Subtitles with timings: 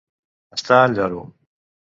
[0.57, 1.23] Estar al lloro.